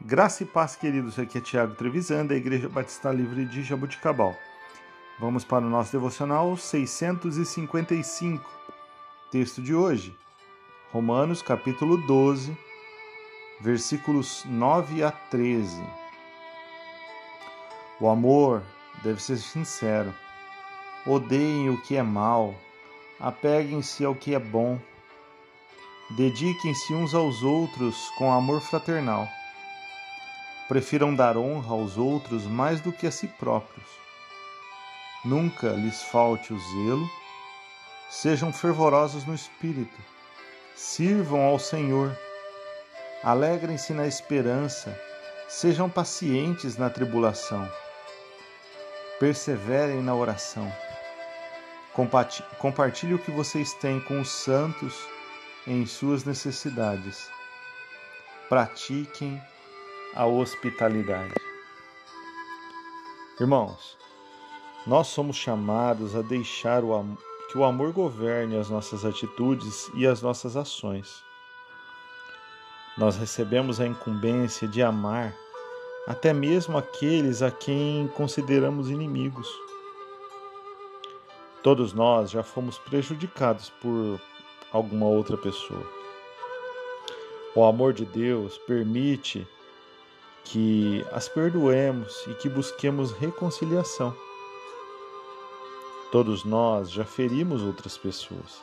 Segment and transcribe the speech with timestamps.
[0.00, 1.18] Graça e paz, queridos.
[1.18, 4.32] Aqui é Tiago Trevisan, da Igreja Batista Livre de Jabuticabal.
[5.18, 8.48] Vamos para o nosso devocional 655.
[9.32, 10.16] Texto de hoje,
[10.92, 12.56] Romanos capítulo 12,
[13.60, 15.82] versículos 9 a 13.
[18.00, 18.62] O amor
[19.02, 20.14] deve ser sincero.
[21.04, 22.54] Odeiem o que é mal,
[23.18, 24.78] apeguem-se ao que é bom.
[26.16, 29.28] Dediquem-se uns aos outros com amor fraternal
[30.68, 33.88] prefiram dar honra aos outros mais do que a si próprios.
[35.24, 37.10] Nunca lhes falte o zelo,
[38.10, 39.98] sejam fervorosos no espírito,
[40.76, 42.16] sirvam ao Senhor,
[43.24, 44.96] alegrem-se na esperança,
[45.48, 47.68] sejam pacientes na tribulação,
[49.18, 50.70] perseverem na oração.
[52.58, 54.94] Compartilhe o que vocês têm com os santos
[55.66, 57.28] em suas necessidades.
[58.48, 59.42] Pratiquem
[60.14, 61.34] a hospitalidade.
[63.40, 63.96] Irmãos,
[64.86, 67.16] nós somos chamados a deixar o
[67.50, 71.22] que o amor governe as nossas atitudes e as nossas ações.
[72.96, 75.34] Nós recebemos a incumbência de amar
[76.06, 79.46] até mesmo aqueles a quem consideramos inimigos.
[81.62, 84.18] Todos nós já fomos prejudicados por
[84.72, 85.86] alguma outra pessoa.
[87.54, 89.46] O amor de Deus permite
[90.44, 94.14] que as perdoemos e que busquemos reconciliação.
[96.10, 98.62] Todos nós já ferimos outras pessoas.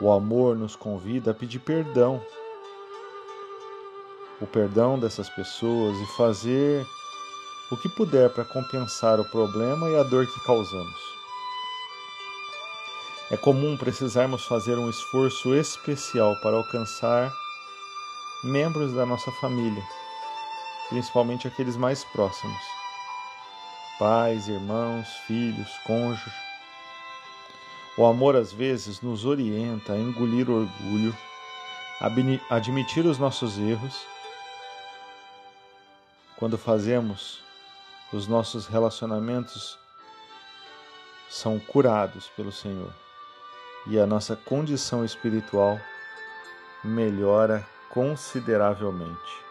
[0.00, 2.24] O amor nos convida a pedir perdão.
[4.40, 6.86] O perdão dessas pessoas e fazer
[7.72, 11.00] o que puder para compensar o problema e a dor que causamos.
[13.28, 17.32] É comum precisarmos fazer um esforço especial para alcançar
[18.44, 19.82] membros da nossa família
[20.88, 22.76] principalmente aqueles mais próximos
[23.98, 26.32] pais, irmãos, filhos, cônjuges.
[27.96, 31.16] O amor às vezes nos orienta a engolir o orgulho,
[32.50, 34.06] admitir os nossos erros.
[36.36, 37.42] Quando fazemos,
[38.12, 39.78] os nossos relacionamentos
[41.30, 42.92] são curados pelo Senhor
[43.86, 45.80] e a nossa condição espiritual
[46.84, 49.45] melhora consideravelmente.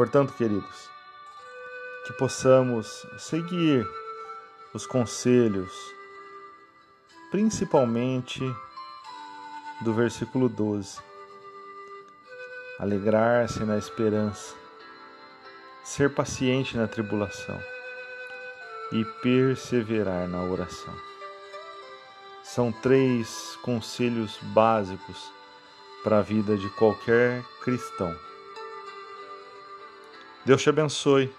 [0.00, 0.88] Portanto, queridos,
[2.06, 3.86] que possamos seguir
[4.72, 5.70] os conselhos,
[7.30, 8.40] principalmente
[9.82, 10.98] do versículo 12.
[12.78, 14.54] Alegrar-se na esperança,
[15.84, 17.60] ser paciente na tribulação
[18.92, 20.94] e perseverar na oração.
[22.42, 25.30] São três conselhos básicos
[26.02, 28.29] para a vida de qualquer cristão.
[30.44, 31.30] Deus te abençoe.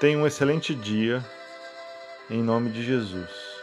[0.00, 1.24] Tenha um excelente dia.
[2.30, 3.57] Em nome de Jesus.